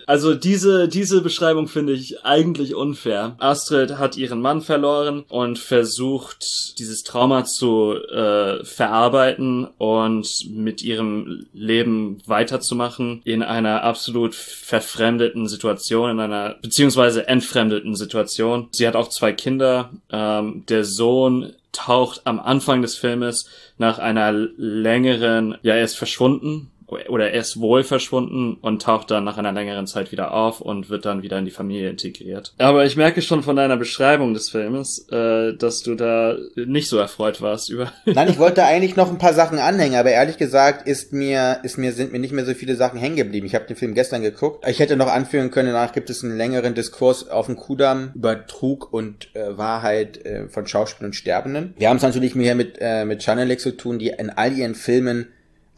[0.06, 3.36] also diese, diese Beschreibung finde ich eigentlich unfair.
[3.38, 6.44] Astrid hat ihren Mann verloren und versucht,
[6.78, 16.10] dieses Trauma zu äh, verarbeiten und mit ihrem Leben weiterzumachen in einer absolut verfremdeten Situation,
[16.10, 18.68] in einer beziehungsweise entfremdeten Situation.
[18.72, 19.90] Sie hat auch zwei Kinder.
[20.10, 26.70] Ähm, der Sohn taucht am Anfang des Filmes nach einer längeren, ja, er ist verschwunden
[26.86, 30.88] oder er ist wohl verschwunden und taucht dann nach einer längeren Zeit wieder auf und
[30.88, 32.54] wird dann wieder in die Familie integriert.
[32.58, 36.98] Aber ich merke schon von deiner Beschreibung des Filmes, äh, dass du da nicht so
[36.98, 37.92] erfreut warst über.
[38.04, 41.78] Nein, ich wollte eigentlich noch ein paar Sachen anhängen, aber ehrlich gesagt ist mir, ist
[41.78, 43.46] mir, sind mir nicht mehr so viele Sachen hängen geblieben.
[43.46, 44.64] Ich habe den Film gestern geguckt.
[44.68, 48.46] Ich hätte noch anführen können, danach gibt es einen längeren Diskurs auf dem Kudamm über
[48.46, 51.74] Trug und äh, Wahrheit äh, von Schauspielern und Sterbenden.
[51.78, 54.74] Wir haben es natürlich hier mit, äh, mit Chanelek zu tun, die in all ihren
[54.74, 55.28] Filmen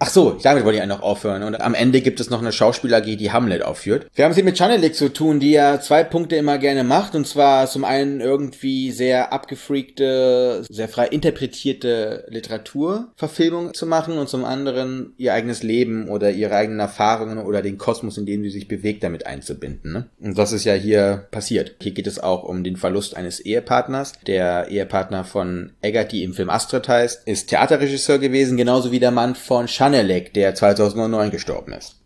[0.00, 1.42] Ach so, damit wollte ich noch aufhören.
[1.42, 4.06] Und am Ende gibt es noch eine Schauspieler AG, die Hamlet aufführt.
[4.14, 7.16] Wir haben es hier mit Chanelik zu tun, die ja zwei Punkte immer gerne macht.
[7.16, 14.44] Und zwar zum einen irgendwie sehr abgefreakte, sehr frei interpretierte Literaturverfilmung zu machen und zum
[14.44, 18.68] anderen ihr eigenes Leben oder ihre eigenen Erfahrungen oder den Kosmos, in dem sie sich
[18.68, 19.92] bewegt, damit einzubinden.
[19.92, 20.06] Ne?
[20.20, 21.74] Und das ist ja hier passiert.
[21.82, 24.12] Hier geht es auch um den Verlust eines Ehepartners.
[24.28, 29.10] Der Ehepartner von Eggert, die im Film Astrid heißt, ist Theaterregisseur gewesen, genauso wie der
[29.10, 31.96] Mann von Chanelek, der 2009 gestorben ist.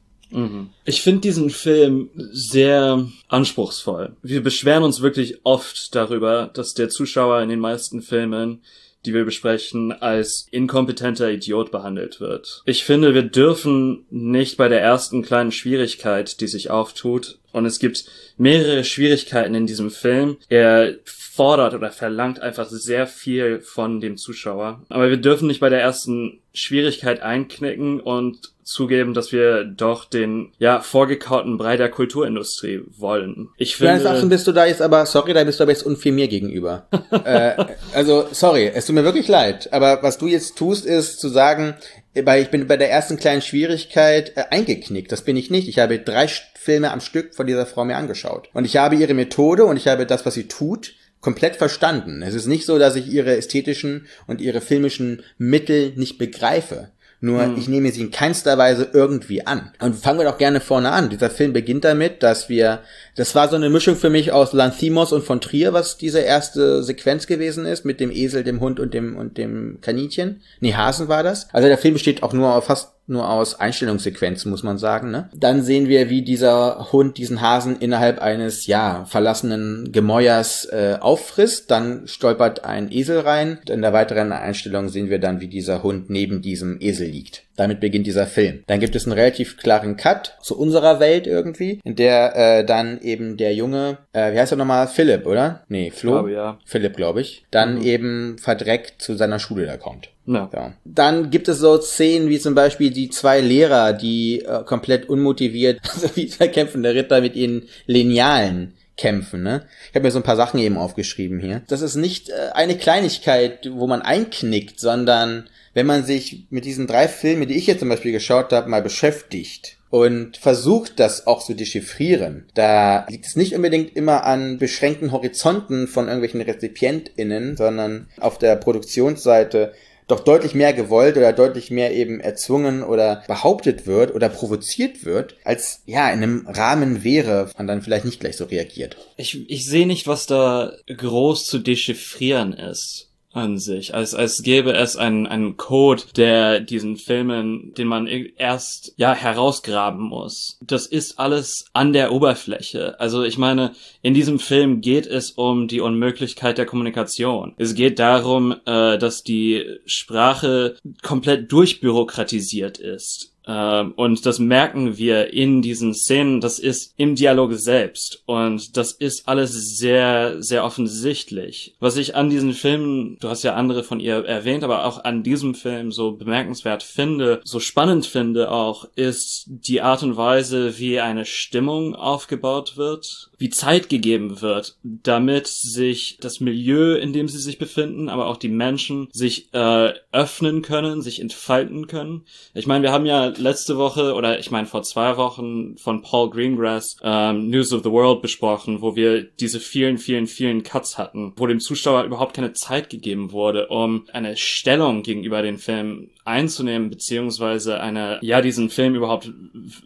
[0.86, 4.16] Ich finde diesen Film sehr anspruchsvoll.
[4.22, 8.62] Wir beschweren uns wirklich oft darüber, dass der Zuschauer in den meisten Filmen,
[9.04, 12.62] die wir besprechen, als inkompetenter Idiot behandelt wird.
[12.64, 17.78] Ich finde, wir dürfen nicht bei der ersten kleinen Schwierigkeit, die sich auftut, Und es
[17.78, 18.04] gibt
[18.36, 20.38] mehrere Schwierigkeiten in diesem Film.
[20.48, 24.82] Er fordert oder verlangt einfach sehr viel von dem Zuschauer.
[24.90, 30.52] Aber wir dürfen nicht bei der ersten Schwierigkeit einknicken und zugeben, dass wir doch den
[30.58, 33.48] ja vorgekauten Brei der Kulturindustrie wollen.
[33.56, 35.84] Ich finde, Kleines Achsen bist du da jetzt aber, sorry, da bist du aber jetzt
[35.84, 36.86] unfair mir gegenüber.
[37.24, 37.54] äh,
[37.94, 41.74] also, sorry, es tut mir wirklich leid, aber was du jetzt tust, ist zu sagen,
[42.14, 45.10] weil ich bin bei der ersten kleinen Schwierigkeit äh, eingeknickt.
[45.10, 45.68] Das bin ich nicht.
[45.68, 46.28] Ich habe drei
[46.62, 48.48] Filme am Stück von dieser Frau mir angeschaut.
[48.52, 52.22] Und ich habe ihre Methode und ich habe das, was sie tut, komplett verstanden.
[52.22, 56.90] Es ist nicht so, dass ich ihre ästhetischen und ihre filmischen Mittel nicht begreife.
[57.24, 57.56] Nur Hm.
[57.56, 59.70] ich nehme sie in keinster Weise irgendwie an.
[59.80, 61.08] Und fangen wir doch gerne vorne an.
[61.08, 62.80] Dieser Film beginnt damit, dass wir,
[63.14, 66.82] das war so eine Mischung für mich aus Lanthimos und von Trier, was diese erste
[66.82, 70.42] Sequenz gewesen ist, mit dem Esel, dem Hund und dem, und dem Kaninchen.
[70.58, 71.46] Nee, Hasen war das.
[71.52, 75.10] Also der Film besteht auch nur fast nur aus Einstellungssequenzen, muss man sagen.
[75.10, 75.28] Ne?
[75.34, 81.70] Dann sehen wir, wie dieser Hund diesen Hasen innerhalb eines, ja, verlassenen Gemäuers äh, auffrisst.
[81.70, 83.58] Dann stolpert ein Esel rein.
[83.60, 87.44] Und in der weiteren Einstellung sehen wir dann, wie dieser Hund neben diesem Esel liegt.
[87.56, 88.64] Damit beginnt dieser Film.
[88.66, 93.00] Dann gibt es einen relativ klaren Cut zu unserer Welt irgendwie, in der äh, dann
[93.00, 94.88] eben der Junge, äh, wie heißt er nochmal?
[94.88, 95.62] Philipp, oder?
[95.68, 96.12] Nee, Flo?
[96.12, 96.58] glaube, ja.
[96.64, 97.44] Philipp, glaube ich.
[97.50, 100.11] Dann eben verdreckt zu seiner Schule da kommt.
[100.26, 100.48] Ja.
[100.52, 100.72] Ja.
[100.84, 105.80] Dann gibt es so Szenen wie zum Beispiel die zwei Lehrer, die äh, komplett unmotiviert,
[105.92, 109.42] also wie zwei kämpfende Ritter mit ihren Linealen kämpfen.
[109.42, 109.62] Ne?
[109.88, 111.62] Ich habe mir so ein paar Sachen eben aufgeschrieben hier.
[111.68, 116.86] Das ist nicht äh, eine Kleinigkeit, wo man einknickt, sondern wenn man sich mit diesen
[116.86, 121.44] drei Filmen, die ich jetzt zum Beispiel geschaut habe, mal beschäftigt und versucht, das auch
[121.44, 128.08] zu dechiffrieren, da liegt es nicht unbedingt immer an beschränkten Horizonten von irgendwelchen RezipientInnen, sondern
[128.20, 129.72] auf der Produktionsseite
[130.08, 135.36] doch deutlich mehr gewollt oder deutlich mehr eben erzwungen oder behauptet wird oder provoziert wird,
[135.44, 138.96] als ja in einem Rahmen wäre, man dann vielleicht nicht gleich so reagiert.
[139.16, 144.72] Ich, ich sehe nicht, was da groß zu dechiffrieren ist an sich, als, als gäbe
[144.72, 150.58] es einen, einen Code, der diesen Filmen, den man erst, ja, herausgraben muss.
[150.62, 152.98] Das ist alles an der Oberfläche.
[153.00, 157.54] Also ich meine, in diesem Film geht es um die Unmöglichkeit der Kommunikation.
[157.56, 163.31] Es geht darum, äh, dass die Sprache komplett durchbürokratisiert ist.
[163.46, 168.22] Ähm, und das merken wir in diesen Szenen, das ist im Dialog selbst.
[168.26, 171.74] Und das ist alles sehr, sehr offensichtlich.
[171.80, 175.22] Was ich an diesen Filmen, du hast ja andere von ihr erwähnt, aber auch an
[175.22, 181.00] diesem Film so bemerkenswert finde, so spannend finde auch, ist die Art und Weise, wie
[181.00, 187.38] eine Stimmung aufgebaut wird, wie Zeit gegeben wird, damit sich das Milieu, in dem sie
[187.38, 192.22] sich befinden, aber auch die Menschen sich äh, öffnen können, sich entfalten können.
[192.54, 196.30] Ich meine, wir haben ja letzte Woche oder ich meine vor zwei Wochen von Paul
[196.30, 201.32] Greengrass ähm, News of the World besprochen, wo wir diese vielen, vielen, vielen Cuts hatten,
[201.36, 206.90] wo dem Zuschauer überhaupt keine Zeit gegeben wurde, um eine Stellung gegenüber den Film einzunehmen,
[206.90, 209.30] beziehungsweise eine, ja, diesen Film überhaupt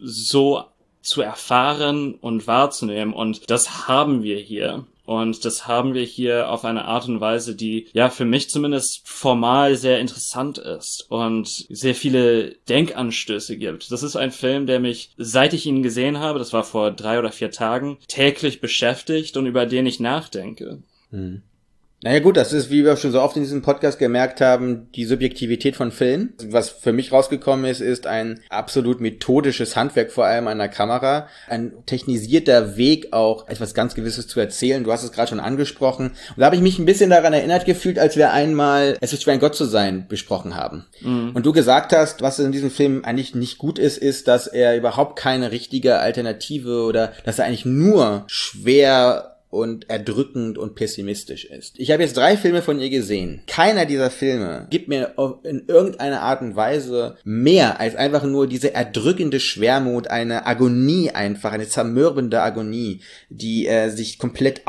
[0.01, 0.63] so
[1.01, 3.13] zu erfahren und wahrzunehmen.
[3.13, 4.85] Und das haben wir hier.
[5.07, 9.07] Und das haben wir hier auf eine Art und Weise, die ja für mich zumindest
[9.07, 13.89] formal sehr interessant ist und sehr viele Denkanstöße gibt.
[13.89, 17.19] Das ist ein Film, der mich, seit ich ihn gesehen habe, das war vor drei
[17.19, 20.83] oder vier Tagen, täglich beschäftigt und über den ich nachdenke.
[21.11, 21.41] Hm.
[22.03, 25.05] Naja gut, das ist, wie wir schon so oft in diesem Podcast gemerkt haben, die
[25.05, 26.33] Subjektivität von Filmen.
[26.43, 31.27] Was für mich rausgekommen ist, ist ein absolut methodisches Handwerk vor allem einer Kamera.
[31.47, 34.83] Ein technisierter Weg auch, etwas ganz Gewisses zu erzählen.
[34.83, 36.09] Du hast es gerade schon angesprochen.
[36.09, 39.23] Und da habe ich mich ein bisschen daran erinnert gefühlt, als wir einmal Es ist
[39.23, 40.85] schwer ein Gott zu sein besprochen haben.
[41.01, 41.31] Mhm.
[41.33, 44.77] Und du gesagt hast, was in diesem Film eigentlich nicht gut ist, ist, dass er
[44.77, 51.79] überhaupt keine richtige Alternative oder dass er eigentlich nur schwer und erdrückend und pessimistisch ist.
[51.79, 53.41] Ich habe jetzt drei Filme von ihr gesehen.
[53.47, 58.73] Keiner dieser Filme gibt mir in irgendeiner Art und Weise mehr als einfach nur diese
[58.73, 64.67] erdrückende Schwermut, eine Agonie einfach, eine zermürbende Agonie, die äh, sich komplett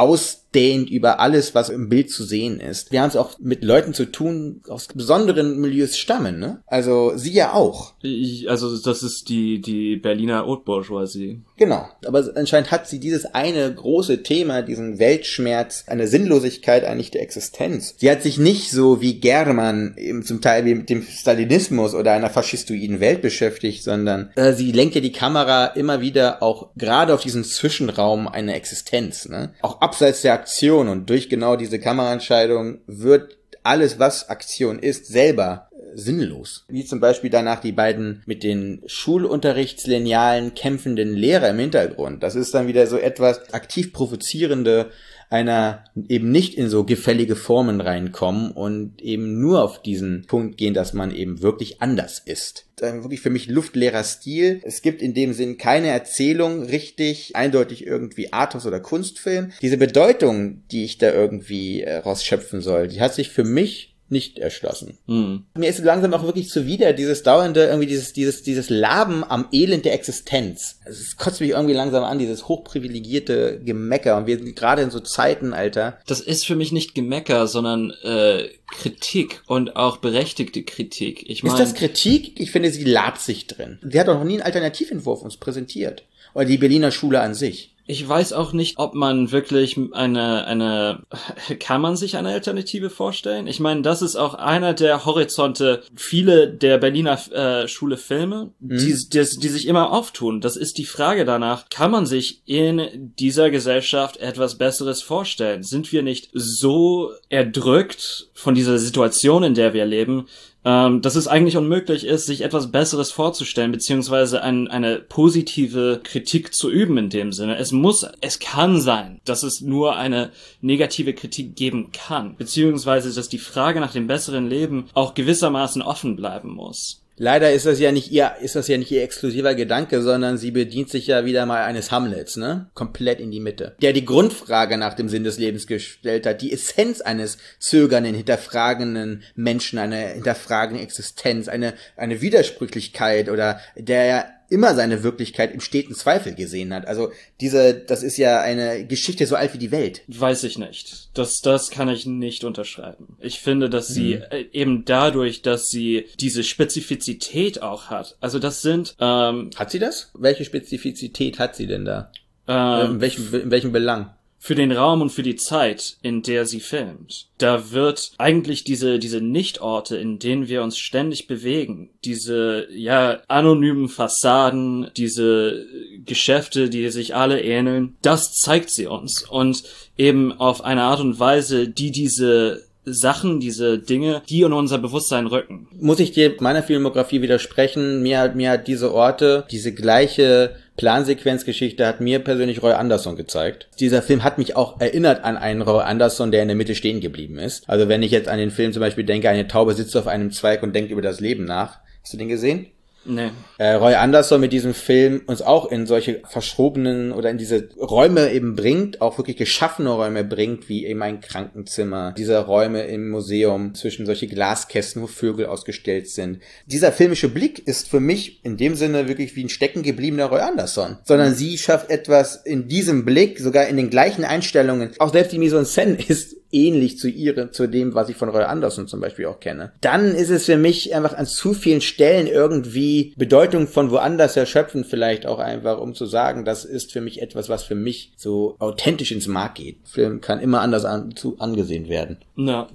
[0.49, 2.91] ausdehnt über alles, was im Bild zu sehen ist.
[2.91, 6.63] Wir haben es auch mit Leuten zu tun, aus besonderen Milieus stammen, ne?
[6.67, 7.95] Also sie ja auch.
[8.03, 11.43] Ich, also das ist die, die Berliner Haute Bourgeoisie.
[11.57, 11.89] Genau.
[12.07, 17.95] Aber anscheinend hat sie dieses eine große Thema, diesen Weltschmerz, eine Sinnlosigkeit eigentlich der Existenz.
[17.99, 22.13] Sie hat sich nicht so wie German eben zum Teil wie mit dem Stalinismus oder
[22.13, 27.13] einer faschistoiden Welt beschäftigt, sondern äh, sie lenkt ja die Kamera immer wieder auch gerade
[27.15, 29.29] auf diesen Zwischenraum einer Existenz.
[29.29, 29.53] Ne?
[29.61, 35.69] Auch abseits der Aktion und durch genau diese Kameraentscheidung wird alles, was Aktion ist, selber
[35.95, 36.65] sinnlos.
[36.69, 42.23] Wie zum Beispiel danach die beiden mit den Schulunterrichtslinealen kämpfenden Lehrer im Hintergrund.
[42.23, 44.91] Das ist dann wieder so etwas aktiv provozierende
[45.31, 50.73] einer eben nicht in so gefällige Formen reinkommen und eben nur auf diesen Punkt gehen,
[50.73, 52.67] dass man eben wirklich anders ist.
[52.81, 54.61] Wirklich für mich luftleerer Stil.
[54.65, 59.53] Es gibt in dem Sinn keine Erzählung richtig, eindeutig irgendwie Artus oder Kunstfilm.
[59.61, 64.39] Diese Bedeutung, die ich da irgendwie äh, rausschöpfen soll, die hat sich für mich nicht
[64.39, 64.99] erschlossen.
[65.07, 65.45] Hm.
[65.55, 69.85] Mir ist langsam auch wirklich zuwider, dieses dauernde, irgendwie dieses, dieses, dieses Laben am Elend
[69.85, 70.81] der Existenz.
[70.85, 74.17] Es kotzt mich irgendwie langsam an, dieses hochprivilegierte Gemecker.
[74.17, 75.99] Und wir sind gerade in so Zeiten, Alter.
[76.07, 81.29] Das ist für mich nicht Gemecker, sondern äh, Kritik und auch berechtigte Kritik.
[81.29, 82.41] Ich mein, ist das Kritik?
[82.41, 83.79] Ich finde, sie labt sich drin.
[83.83, 86.05] Sie hat doch noch nie einen Alternativentwurf uns präsentiert.
[86.35, 87.75] Oder die Berliner Schule an sich.
[87.91, 91.03] Ich weiß auch nicht, ob man wirklich eine, eine,
[91.59, 93.47] kann man sich eine Alternative vorstellen?
[93.47, 98.79] Ich meine, das ist auch einer der Horizonte, viele der Berliner äh, Schule Filme, Mhm.
[98.79, 100.41] die, die, die sich immer auftun.
[100.41, 105.63] Das ist die Frage danach, kann man sich in dieser Gesellschaft etwas Besseres vorstellen?
[105.63, 110.27] Sind wir nicht so erdrückt von dieser Situation, in der wir leben,
[110.65, 116.55] ähm, dass es eigentlich unmöglich ist, sich etwas Besseres vorzustellen, beziehungsweise ein, eine positive Kritik
[116.55, 117.57] zu üben in dem Sinne.
[117.57, 123.29] Es muss, es kann sein, dass es nur eine negative Kritik geben kann, beziehungsweise dass
[123.29, 127.03] die Frage nach dem besseren Leben auch gewissermaßen offen bleiben muss.
[127.19, 130.53] Leider ist das ja nicht ihr, ist das ja nicht ihr exklusiver Gedanke, sondern sie
[130.53, 132.71] bedient sich ja wieder mal eines Hamlets, ne?
[132.75, 133.75] Komplett in die Mitte.
[133.83, 139.25] Der die Grundfrage nach dem Sinn des Lebens gestellt hat, die Essenz eines zögernden, hinterfragenden
[139.35, 146.35] Menschen, eine hinterfragende Existenz, eine, eine Widersprüchlichkeit oder der immer seine Wirklichkeit im steten Zweifel
[146.35, 146.87] gesehen hat.
[146.87, 150.03] Also diese, das ist ja eine Geschichte so alt wie die Welt.
[150.09, 151.11] Weiß ich nicht.
[151.15, 153.17] Das, das kann ich nicht unterschreiben.
[153.21, 158.17] Ich finde, dass sie äh, eben dadurch, dass sie diese Spezifizität auch hat.
[158.21, 160.11] Also das sind, ähm, Hat sie das?
[160.15, 162.11] Welche Spezifizität hat sie denn da?
[162.49, 164.11] ähm, in, welchem, in welchem Belang?
[164.39, 167.27] Für den Raum und für die Zeit, in der sie filmt.
[167.39, 173.89] Da wird eigentlich diese, diese Nichtorte, in denen wir uns ständig bewegen, diese, ja, anonymen
[173.89, 175.67] Fassaden, diese
[176.05, 179.29] Geschäfte, die sich alle ähneln, das zeigt sie uns.
[179.29, 179.65] Und
[179.97, 185.27] eben auf eine Art und Weise, die diese Sachen, diese Dinge, die in unser Bewusstsein
[185.27, 185.69] rücken.
[185.79, 188.03] muss ich dir meiner Filmografie widersprechen.
[188.03, 193.69] Mir hat, mir hat diese Orte, diese gleiche Plansequenzgeschichte hat mir persönlich Roy Anderson gezeigt.
[193.81, 197.01] Dieser Film hat mich auch erinnert an einen Roy Anderson, der in der Mitte stehen
[197.01, 197.69] geblieben ist.
[197.69, 200.31] Also wenn ich jetzt an den Film zum Beispiel denke, eine Taube sitzt auf einem
[200.31, 201.81] Zweig und denkt über das Leben nach.
[202.03, 202.69] Hast du den gesehen?
[203.09, 203.31] Nee.
[203.57, 208.31] äh, Roy Anderson mit diesem Film uns auch in solche verschobenen oder in diese Räume
[208.33, 213.75] eben bringt, auch wirklich geschaffene Räume bringt, wie eben ein Krankenzimmer, diese Räume im Museum
[213.75, 216.41] zwischen solche Glaskästen, wo Vögel ausgestellt sind.
[216.67, 220.41] Dieser filmische Blick ist für mich in dem Sinne wirklich wie ein stecken gebliebener Roy
[220.41, 224.91] Anderson, sondern sie schafft etwas in diesem Blick, sogar in den gleichen Einstellungen.
[224.99, 228.29] Auch selbst die Mise en Scène ist ähnlich zu ihrem, zu dem, was ich von
[228.29, 229.73] Roy Anderson zum Beispiel auch kenne.
[229.81, 234.85] Dann ist es für mich einfach an zu vielen Stellen irgendwie Bedeutung von woanders erschöpfen,
[234.85, 238.57] vielleicht auch einfach, um zu sagen, das ist für mich etwas, was für mich so
[238.59, 239.77] authentisch ins Mark geht.
[239.85, 242.19] Film kann immer anders an, zu, angesehen werden.
[242.37, 242.69] Na,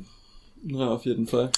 [0.63, 1.51] na, auf jeden Fall.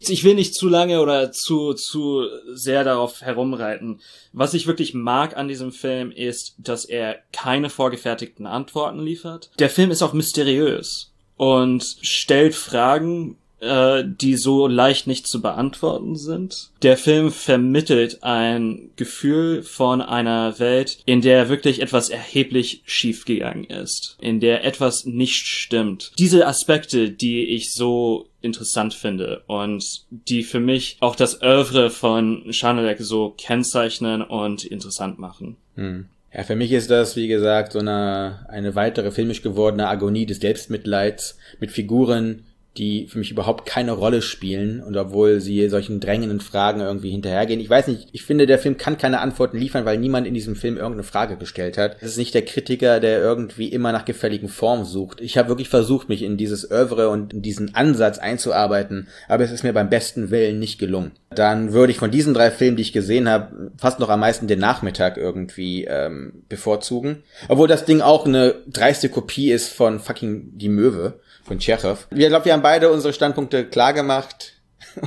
[0.00, 4.00] Ich will nicht zu lange oder zu, zu sehr darauf herumreiten.
[4.32, 9.50] Was ich wirklich mag an diesem Film ist, dass er keine vorgefertigten Antworten liefert.
[9.58, 16.16] Der Film ist auch mysteriös und stellt Fragen, äh, die so leicht nicht zu beantworten
[16.16, 16.70] sind.
[16.82, 24.16] Der Film vermittelt ein Gefühl von einer Welt, in der wirklich etwas erheblich schiefgegangen ist,
[24.20, 26.12] in der etwas nicht stimmt.
[26.18, 32.52] Diese Aspekte, die ich so interessant finde und die für mich auch das Oeuvre von
[32.52, 35.56] Schanelek so kennzeichnen und interessant machen.
[35.76, 40.38] Ja, für mich ist das, wie gesagt, so eine, eine weitere filmisch gewordene Agonie des
[40.38, 42.44] Selbstmitleids mit Figuren,
[42.78, 47.60] die für mich überhaupt keine Rolle spielen und obwohl sie solchen drängenden Fragen irgendwie hinterhergehen.
[47.60, 50.54] Ich weiß nicht, ich finde, der Film kann keine Antworten liefern, weil niemand in diesem
[50.54, 51.96] Film irgendeine Frage gestellt hat.
[52.00, 55.20] Es ist nicht der Kritiker, der irgendwie immer nach gefälligen Formen sucht.
[55.20, 59.50] Ich habe wirklich versucht, mich in dieses Oeuvre und in diesen Ansatz einzuarbeiten, aber es
[59.50, 61.12] ist mir beim besten Willen nicht gelungen.
[61.30, 64.46] Dann würde ich von diesen drei Filmen, die ich gesehen habe, fast noch am meisten
[64.46, 67.22] den Nachmittag irgendwie ähm, bevorzugen.
[67.48, 72.06] Obwohl das Ding auch eine dreiste Kopie ist von fucking Die Möwe von Tschechow.
[72.10, 74.52] Wir glaube, wir haben beide unsere Standpunkte klar gemacht.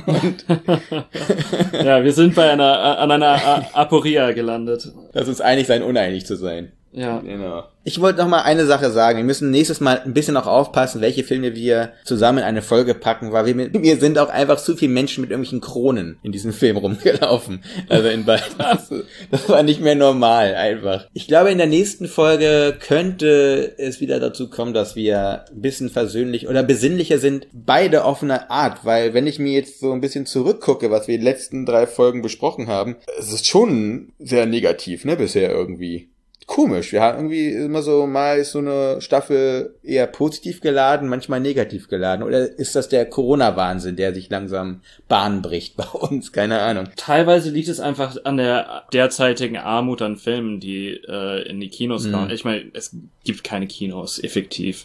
[0.06, 0.44] Und
[1.72, 4.88] Ja, wir sind bei einer, an einer Aporia gelandet.
[5.12, 6.72] lass uns einig sein, uneinig zu sein.
[6.92, 7.20] Ja.
[7.20, 7.64] Genau.
[7.84, 9.18] Ich wollte noch mal eine Sache sagen.
[9.18, 12.94] Wir müssen nächstes Mal ein bisschen auch aufpassen, welche Filme wir zusammen in eine Folge
[12.94, 16.52] packen, weil wir, wir sind auch einfach zu viele Menschen mit irgendwelchen Kronen in diesem
[16.52, 17.64] Film rumgelaufen.
[17.88, 18.42] Also in beiden.
[19.30, 21.06] Das war nicht mehr normal, einfach.
[21.14, 25.88] Ich glaube, in der nächsten Folge könnte es wieder dazu kommen, dass wir ein bisschen
[25.88, 27.46] versöhnlich oder besinnlicher sind.
[27.52, 31.22] Beide eine Art, weil wenn ich mir jetzt so ein bisschen zurückgucke, was wir in
[31.22, 36.11] den letzten drei Folgen besprochen haben, es ist schon sehr negativ, ne, bisher irgendwie
[36.46, 36.92] komisch.
[36.92, 41.88] Wir haben irgendwie immer so, mal ist so eine Staffel eher positiv geladen, manchmal negativ
[41.88, 42.22] geladen.
[42.24, 46.32] Oder ist das der Corona-Wahnsinn, der sich langsam Bahn bricht bei uns?
[46.32, 46.88] Keine Ahnung.
[46.96, 52.06] Teilweise liegt es einfach an der derzeitigen Armut an Filmen, die äh, in die Kinos
[52.06, 52.12] Mhm.
[52.12, 52.30] kommen.
[52.30, 54.84] Ich meine, es gibt keine Kinos, effektiv.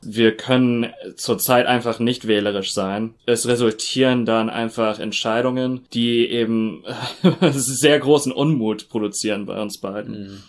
[0.00, 3.14] Wir können zurzeit einfach nicht wählerisch sein.
[3.26, 6.84] Es resultieren dann einfach Entscheidungen, die eben
[7.50, 10.20] sehr großen Unmut produzieren bei uns beiden.
[10.22, 10.42] Mhm.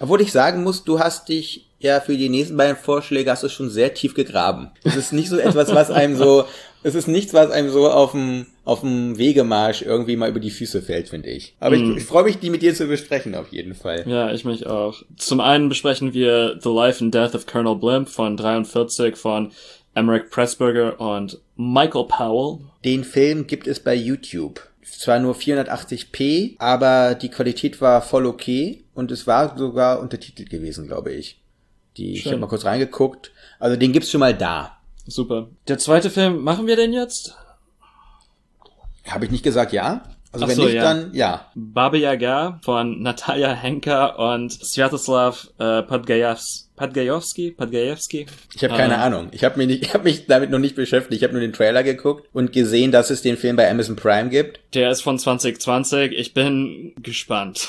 [0.00, 3.48] Obwohl ich sagen muss, du hast dich ja für die nächsten beiden Vorschläge hast du
[3.48, 4.70] schon sehr tief gegraben.
[4.84, 6.44] Es ist nicht so etwas, was einem so,
[6.82, 10.50] es ist nichts, was einem so auf dem, auf dem Wegemarsch irgendwie mal über die
[10.50, 11.54] Füße fällt, finde ich.
[11.60, 11.92] Aber Mhm.
[11.92, 14.04] ich, ich freue mich, die mit dir zu besprechen, auf jeden Fall.
[14.06, 15.02] Ja, ich mich auch.
[15.16, 19.52] Zum einen besprechen wir The Life and Death of Colonel Blimp von 43 von
[19.94, 22.58] Emmerich Pressburger und Michael Powell.
[22.84, 24.60] Den Film gibt es bei YouTube.
[24.98, 30.86] Zwar nur 480p, aber die Qualität war voll okay und es war sogar untertitelt gewesen,
[30.86, 31.40] glaube ich.
[31.96, 33.30] Die, ich habe mal kurz reingeguckt.
[33.58, 34.78] Also den gibt's schon mal da.
[35.06, 35.48] Super.
[35.68, 37.36] Der zweite Film, machen wir den jetzt?
[39.06, 40.02] Habe ich nicht gesagt ja?
[40.32, 40.82] Also Ach wenn so, nicht, ja.
[40.82, 41.46] dann ja.
[41.54, 47.52] Baba Yaga von Natalia Henker und Sviatoslav äh, Podgajevs- Podgajewski?
[47.52, 48.26] Podgajewski?
[48.54, 49.04] Ich habe keine Ah.
[49.06, 49.28] Ahnung.
[49.32, 51.16] Ich habe mich, nicht- ich hab mich damit noch nicht beschäftigt.
[51.16, 54.28] Ich habe nur den Trailer geguckt und gesehen, dass es den Film bei Amazon Prime
[54.30, 54.60] gibt.
[54.74, 56.12] Der ist von 2020.
[56.12, 57.68] Ich bin gespannt.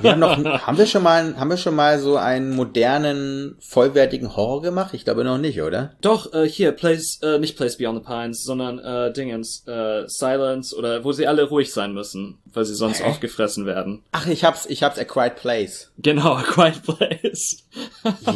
[0.00, 4.34] Wir haben noch, haben wir schon mal, haben wir schon mal so einen modernen, vollwertigen
[4.34, 4.94] Horror gemacht?
[4.94, 5.94] Ich glaube noch nicht, oder?
[6.00, 10.74] Doch, äh, hier, Place, äh, nicht Place Beyond the Pines, sondern äh, Dingens, äh, Silence
[10.74, 13.08] oder wo sie alle ruhig sein müssen, weil sie sonst Hä?
[13.10, 14.02] aufgefressen werden.
[14.12, 15.90] Ach, ich hab's, ich hab's A Quiet Place.
[15.98, 17.58] Genau, A Quiet Place.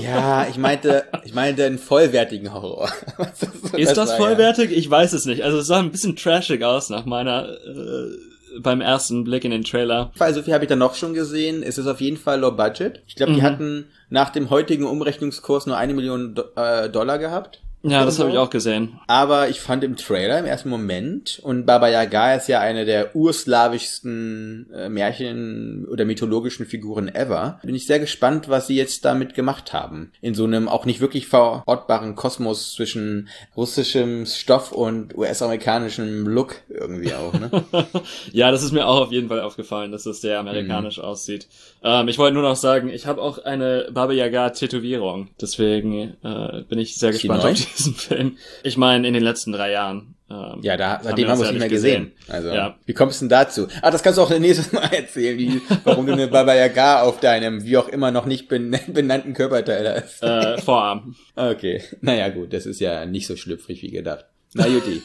[0.03, 2.89] Ja, ich meinte, ich meinte einen vollwertigen Horror.
[3.35, 4.71] So- Ist das vollwertig?
[4.73, 5.43] Ich weiß es nicht.
[5.45, 9.65] Also es sah ein bisschen trashig aus nach meiner äh, beim ersten Blick in den
[9.65, 10.11] Trailer.
[10.19, 10.33] Ja.
[10.33, 11.63] So viel habe ich da noch schon gesehen.
[11.63, 13.03] Es ist auf jeden Fall low budget.
[13.07, 13.45] Ich glaube, die Mhm.
[13.45, 17.61] hatten nach dem heutigen Umrechnungskurs nur eine Million Do äh, Dollar gehabt.
[17.91, 18.43] Ja, das Oder habe ich so.
[18.43, 19.01] auch gesehen.
[19.07, 23.15] Aber ich fand im Trailer im ersten Moment, und Baba Yaga ist ja eine der
[23.15, 29.35] urslawischsten äh, Märchen- oder mythologischen Figuren ever, bin ich sehr gespannt, was sie jetzt damit
[29.35, 30.13] gemacht haben.
[30.21, 37.15] In so einem auch nicht wirklich verortbaren Kosmos zwischen russischem Stoff und US-amerikanischem Look irgendwie
[37.15, 37.51] auch, ne?
[38.33, 41.47] ja, das ist mir auch auf jeden Fall aufgefallen, dass es sehr amerikanisch aussieht.
[41.83, 45.29] Ähm, ich wollte nur noch sagen, ich habe auch eine Baba Yaga Tätowierung.
[45.41, 47.45] Deswegen äh, bin ich sehr gespannt
[47.77, 48.37] diesen Film.
[48.63, 50.15] Ich meine, in den letzten drei Jahren.
[50.29, 52.13] Ähm, Ja, da, seitdem haben wir es nicht mehr gesehen.
[52.29, 52.77] Also, Ja.
[52.85, 53.69] wie kommst du denn dazu?
[53.83, 57.21] Ah, das kannst du auch nächstes Mal erzählen, wie, warum du eine Baba Yaga auf
[57.21, 60.23] deinem, wie auch immer noch nicht ben benannten Körperteil hast.
[60.23, 61.15] Äh, Vorarm.
[61.37, 64.25] Okay, naja gut, das ist ja nicht so schlüpfrig wie gedacht.
[64.55, 65.03] Na Juti.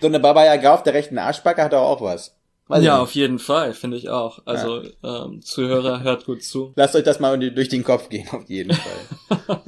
[0.00, 2.36] so eine Baba Yaga auf der rechten Arschbacke hat doch auch was.
[2.72, 4.40] Weiß ja, auf jeden Fall, finde ich auch.
[4.46, 6.72] Also, ähm, Zuhörer, hört gut zu.
[6.76, 9.60] Lasst euch das mal durch den Kopf gehen, auf jeden Fall.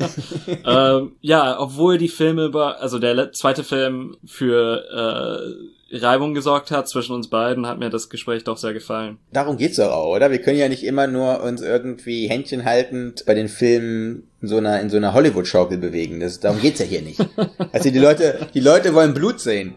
[0.65, 6.89] ähm, ja, obwohl die Filme, über, also der zweite Film für äh, Reibung gesorgt hat
[6.89, 9.19] zwischen uns beiden, hat mir das Gespräch doch sehr gefallen.
[9.33, 10.31] Darum geht's doch auch, oder?
[10.31, 14.57] Wir können ja nicht immer nur uns irgendwie Händchen haltend bei den Filmen in so
[14.57, 16.21] einer, in so einer Hollywood-Schaukel bewegen.
[16.21, 17.21] Das, darum geht's ja hier nicht.
[17.73, 19.75] Also die Leute, die Leute wollen Blut sehen.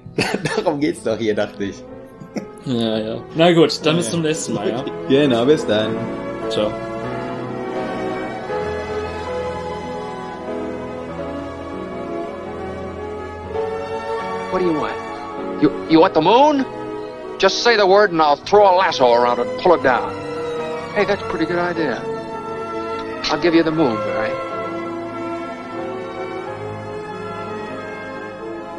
[0.56, 1.76] darum geht's doch hier, dachte ich.
[2.68, 3.16] Ja, ja.
[3.36, 4.84] Na gut, dann bis zum nächsten Mal, ja.
[5.08, 5.96] Genau, bis dann.
[6.50, 6.70] Ciao.
[14.52, 14.96] What do you want?
[15.62, 16.66] You you want the moon?
[17.38, 20.12] Just say the word and I'll throw a lasso around it and pull it down.
[20.94, 22.02] Hey, that's a pretty good idea.
[23.32, 24.32] I'll give you the moon, Barry.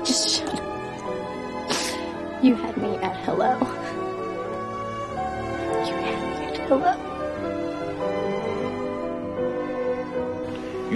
[0.04, 0.68] Just shut up.
[2.42, 3.67] You had me at hello.